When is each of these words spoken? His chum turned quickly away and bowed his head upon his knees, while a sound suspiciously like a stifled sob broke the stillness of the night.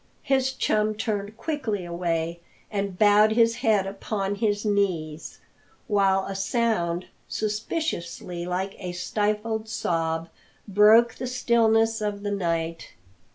His 0.23 0.53
chum 0.53 0.95
turned 0.95 1.37
quickly 1.37 1.85
away 1.85 2.39
and 2.71 2.97
bowed 2.97 3.33
his 3.33 3.57
head 3.57 3.85
upon 3.85 4.33
his 4.33 4.65
knees, 4.65 5.37
while 5.87 6.25
a 6.25 6.33
sound 6.33 7.05
suspiciously 7.27 8.43
like 8.43 8.73
a 8.79 8.93
stifled 8.93 9.69
sob 9.69 10.27
broke 10.67 11.13
the 11.13 11.27
stillness 11.27 12.01
of 12.01 12.23
the 12.23 12.31
night. 12.31 12.93